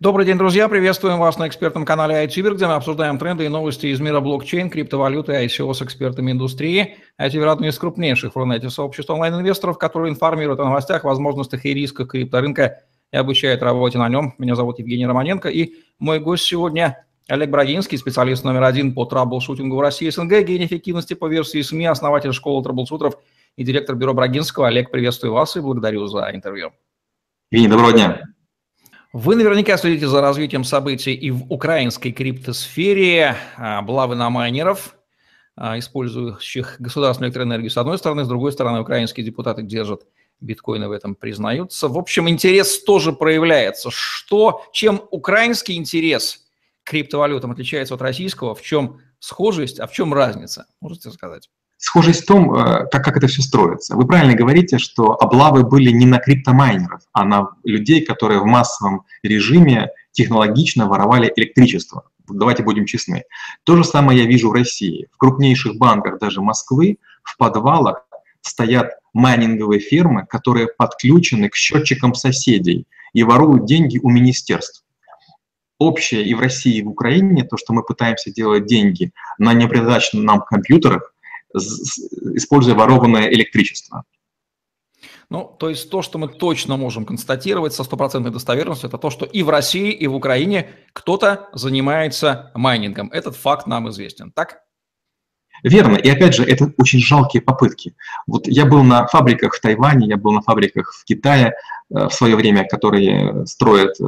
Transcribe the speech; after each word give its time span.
Добрый 0.00 0.26
день, 0.26 0.36
друзья. 0.36 0.68
Приветствуем 0.68 1.20
вас 1.20 1.38
на 1.38 1.46
экспертном 1.46 1.84
канале 1.84 2.24
iTuber, 2.24 2.56
где 2.56 2.66
мы 2.66 2.74
обсуждаем 2.74 3.16
тренды 3.16 3.44
и 3.44 3.48
новости 3.48 3.86
из 3.86 4.00
мира 4.00 4.18
блокчейн, 4.18 4.68
криптовалюты 4.68 5.32
и 5.32 5.46
ICO 5.46 5.72
с 5.72 5.82
экспертами 5.82 6.32
индустрии. 6.32 6.96
iTuber– 7.20 7.44
одно 7.52 7.68
из 7.68 7.78
крупнейших 7.78 8.34
в 8.34 8.36
Рунете 8.36 8.70
сообществ 8.70 9.10
онлайн-инвесторов, 9.10 9.78
которые 9.78 10.10
информируют 10.10 10.58
о 10.58 10.64
новостях, 10.64 11.04
возможностях 11.04 11.64
и 11.64 11.72
рисках 11.74 12.08
крипторынка 12.08 12.80
и 13.12 13.16
обучают 13.16 13.62
работе 13.62 13.98
на 13.98 14.08
нем. 14.08 14.34
Меня 14.38 14.56
зовут 14.56 14.80
Евгений 14.80 15.06
Романенко, 15.06 15.48
и 15.48 15.74
мой 16.00 16.18
гость 16.18 16.44
сегодня 16.44 17.06
Олег 17.28 17.50
Брагинский, 17.50 17.96
специалист 17.96 18.42
номер 18.42 18.64
один 18.64 18.94
по 18.94 19.04
траблшутингу 19.04 19.76
в 19.76 19.80
России 19.80 20.10
СНГ, 20.10 20.42
гений 20.42 20.66
эффективности 20.66 21.14
по 21.14 21.28
версии 21.28 21.62
СМИ, 21.62 21.86
основатель 21.86 22.32
школы 22.32 22.64
траблшутеров 22.64 23.14
и 23.54 23.62
директор 23.62 23.94
бюро 23.94 24.12
Брагинского. 24.12 24.66
Олег, 24.66 24.90
приветствую 24.90 25.34
вас 25.34 25.56
и 25.56 25.60
благодарю 25.60 26.06
за 26.06 26.32
интервью. 26.34 26.72
Евгений, 27.52 27.70
доброго 27.70 27.92
дня. 27.92 28.33
Вы 29.14 29.36
наверняка 29.36 29.76
следите 29.76 30.08
за 30.08 30.20
развитием 30.20 30.64
событий 30.64 31.14
и 31.14 31.30
в 31.30 31.44
украинской 31.48 32.10
криптосфере. 32.10 33.36
Облавы 33.56 34.16
на 34.16 34.28
майнеров, 34.28 34.96
а, 35.54 35.78
использующих 35.78 36.80
государственную 36.80 37.28
электроэнергию, 37.28 37.70
с 37.70 37.76
одной 37.76 37.96
стороны, 37.96 38.24
с 38.24 38.28
другой 38.28 38.50
стороны, 38.50 38.80
украинские 38.80 39.24
депутаты 39.24 39.62
держат 39.62 40.04
биткоины 40.40 40.88
в 40.88 40.90
этом 40.90 41.14
признаются. 41.14 41.86
В 41.86 41.96
общем, 41.96 42.28
интерес 42.28 42.82
тоже 42.82 43.12
проявляется. 43.12 43.88
Что, 43.92 44.64
чем 44.72 45.00
украинский 45.12 45.76
интерес 45.76 46.48
к 46.82 46.90
криптовалютам 46.90 47.52
отличается 47.52 47.94
от 47.94 48.02
российского, 48.02 48.56
в 48.56 48.62
чем 48.62 49.00
схожесть, 49.20 49.78
а 49.78 49.86
в 49.86 49.92
чем 49.92 50.12
разница? 50.12 50.66
Можете 50.80 51.12
сказать? 51.12 51.48
Схожесть 51.76 52.22
в 52.22 52.26
том, 52.26 52.54
э, 52.54 52.86
как, 52.90 53.04
как 53.04 53.16
это 53.16 53.26
все 53.26 53.42
строится. 53.42 53.96
Вы 53.96 54.06
правильно 54.06 54.34
говорите, 54.34 54.78
что 54.78 55.20
облавы 55.20 55.64
были 55.64 55.90
не 55.90 56.06
на 56.06 56.18
криптомайнеров, 56.18 57.02
а 57.12 57.24
на 57.24 57.50
людей, 57.64 58.04
которые 58.04 58.40
в 58.40 58.46
массовом 58.46 59.04
режиме 59.22 59.90
технологично 60.12 60.86
воровали 60.86 61.32
электричество. 61.36 62.04
Давайте 62.28 62.62
будем 62.62 62.86
честны. 62.86 63.24
То 63.64 63.76
же 63.76 63.84
самое 63.84 64.20
я 64.20 64.26
вижу 64.26 64.48
в 64.48 64.54
России. 64.54 65.08
В 65.12 65.18
крупнейших 65.18 65.76
банках 65.76 66.18
даже 66.18 66.40
Москвы 66.40 66.98
в 67.22 67.36
подвалах 67.36 68.06
стоят 68.40 68.92
майнинговые 69.12 69.80
фирмы, 69.80 70.26
которые 70.26 70.68
подключены 70.68 71.48
к 71.48 71.54
счетчикам 71.54 72.14
соседей 72.14 72.86
и 73.12 73.22
воруют 73.22 73.66
деньги 73.66 73.98
у 74.02 74.10
министерств. 74.10 74.84
Общее 75.78 76.24
и 76.24 76.34
в 76.34 76.40
России, 76.40 76.76
и 76.76 76.82
в 76.82 76.88
Украине, 76.88 77.44
то, 77.44 77.56
что 77.56 77.72
мы 77.72 77.82
пытаемся 77.82 78.30
делать 78.32 78.66
деньги 78.66 79.12
на 79.38 79.52
непредачных 79.52 80.24
нам 80.24 80.40
компьютерах, 80.40 81.13
используя 81.54 82.74
ворованное 82.74 83.28
электричество. 83.28 84.04
Ну, 85.30 85.56
то 85.58 85.70
есть 85.70 85.90
то, 85.90 86.02
что 86.02 86.18
мы 86.18 86.28
точно 86.28 86.76
можем 86.76 87.04
констатировать 87.06 87.72
со 87.72 87.84
стопроцентной 87.84 88.30
достоверностью, 88.30 88.88
это 88.88 88.98
то, 88.98 89.10
что 89.10 89.24
и 89.24 89.42
в 89.42 89.48
России, 89.48 89.90
и 89.90 90.06
в 90.06 90.14
Украине 90.14 90.70
кто-то 90.92 91.48
занимается 91.52 92.50
майнингом. 92.54 93.10
Этот 93.10 93.36
факт 93.36 93.66
нам 93.66 93.88
известен, 93.88 94.30
так? 94.32 94.60
Верно. 95.62 95.96
И 95.96 96.10
опять 96.10 96.34
же, 96.34 96.44
это 96.44 96.72
очень 96.76 96.98
жалкие 96.98 97.40
попытки. 97.40 97.94
Вот 98.26 98.46
я 98.46 98.66
был 98.66 98.82
на 98.82 99.06
фабриках 99.06 99.54
в 99.54 99.60
Тайване, 99.60 100.08
я 100.08 100.18
был 100.18 100.32
на 100.32 100.42
фабриках 100.42 100.92
в 100.92 101.04
Китае 101.04 101.54
э, 101.90 102.08
в 102.08 102.10
свое 102.10 102.36
время, 102.36 102.68
которые 102.68 103.46
строят 103.46 103.98
э, 103.98 104.04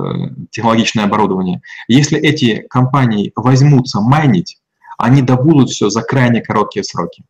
технологичное 0.51 1.05
оборудование. 1.05 1.63
Если 1.89 2.19
эти 2.19 2.67
компании 2.69 3.33
возьмутся 3.35 4.01
майнить, 4.01 4.59
они 4.99 5.23
добудут 5.23 5.71
все 5.71 5.89
за 5.89 6.03
крайне 6.03 6.43
короткие 6.43 6.85
сроки. 6.85 7.25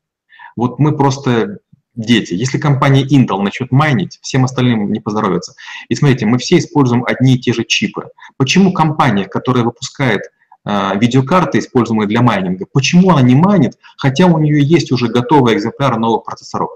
Вот 0.56 0.78
мы 0.78 0.96
просто 0.96 1.58
дети. 1.96 2.34
Если 2.34 2.58
компания 2.58 3.04
Intel 3.04 3.40
начнет 3.40 3.72
майнить, 3.72 4.18
всем 4.22 4.44
остальным 4.44 4.92
не 4.92 5.00
поздоровится. 5.00 5.54
И 5.88 5.94
смотрите, 5.94 6.26
мы 6.26 6.38
все 6.38 6.58
используем 6.58 7.04
одни 7.04 7.34
и 7.34 7.38
те 7.38 7.52
же 7.52 7.64
чипы. 7.64 8.08
Почему 8.36 8.72
компания, 8.72 9.24
которая 9.24 9.64
выпускает 9.64 10.22
э, 10.64 10.98
видеокарты, 10.98 11.58
используемые 11.58 12.06
для 12.06 12.22
майнинга, 12.22 12.66
почему 12.70 13.10
она 13.10 13.22
не 13.22 13.34
майнит, 13.34 13.78
хотя 13.96 14.26
у 14.26 14.38
нее 14.38 14.62
есть 14.62 14.92
уже 14.92 15.08
готовый 15.08 15.54
экземпляр 15.54 15.98
новых 15.98 16.24
процессоров? 16.24 16.70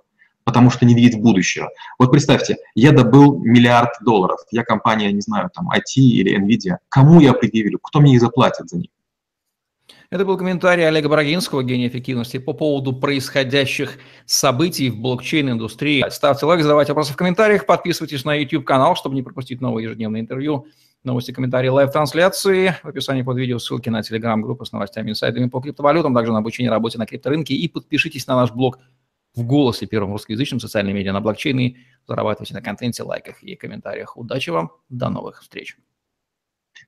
Потому 0.45 0.71
что 0.71 0.87
не 0.87 0.95
видит 0.95 1.21
будущего. 1.21 1.69
Вот 1.99 2.11
представьте, 2.11 2.57
я 2.75 2.93
добыл 2.93 3.39
миллиард 3.39 3.91
долларов, 4.01 4.41
я 4.51 4.65
компания, 4.65 5.13
не 5.13 5.21
знаю, 5.21 5.51
там, 5.55 5.71
IT 5.71 5.97
или 5.97 6.39
NVIDIA. 6.39 6.79
Кому 6.89 7.21
я 7.21 7.35
предъявлю? 7.35 7.79
Кто 7.79 8.01
мне 8.01 8.15
их 8.15 8.21
заплатит 8.21 8.69
за 8.71 8.79
них? 8.79 8.89
Это 10.11 10.25
был 10.25 10.37
комментарий 10.37 10.87
Олега 10.89 11.09
Брагинского, 11.09 11.63
гения 11.63 11.87
эффективности, 11.87 12.39
по 12.39 12.53
поводу 12.53 12.93
происходящих 12.93 13.99
событий 14.27 14.91
в 14.91 15.01
блокчейн-индустрии. 15.01 16.05
Ставьте 16.11 16.47
лайк, 16.47 16.63
задавайте 16.63 16.91
вопросы 16.91 17.13
в 17.13 17.17
комментариях, 17.17 17.65
подписывайтесь 17.65 18.25
на 18.25 18.35
YouTube-канал, 18.35 18.97
чтобы 18.97 19.15
не 19.15 19.23
пропустить 19.23 19.61
новые 19.61 19.85
ежедневные 19.85 20.23
интервью, 20.23 20.67
новости, 21.05 21.31
комментарии, 21.31 21.69
live 21.69 21.92
-трансляции. 21.92 22.75
В 22.83 22.89
описании 22.89 23.23
под 23.23 23.37
видео 23.37 23.61
ссылки 23.61 23.89
на 23.89 24.03
телеграм-группу 24.03 24.65
с 24.65 24.73
новостями 24.73 25.11
инсайдами 25.11 25.49
по 25.49 25.61
криптовалютам, 25.61 26.13
также 26.13 26.33
на 26.33 26.39
обучение 26.39 26.73
работе 26.73 26.99
на 26.99 27.07
крипторынке. 27.07 27.55
И 27.55 27.69
подпишитесь 27.69 28.27
на 28.27 28.35
наш 28.35 28.51
блог 28.51 28.81
в 29.37 29.45
голосе 29.45 29.87
первым 29.87 30.11
русскоязычным 30.11 30.59
социальным 30.59 30.97
медиа 30.97 31.13
на 31.13 31.21
блокчейне. 31.21 31.77
Зарабатывайте 32.09 32.55
на 32.55 32.63
контенте, 32.63 33.05
лайках 33.05 33.45
и 33.45 33.55
комментариях. 33.55 34.17
Удачи 34.17 34.51
вам, 34.51 34.73
до 34.89 35.09
новых 35.09 35.43
встреч. 35.43 35.77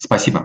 Спасибо. 0.00 0.40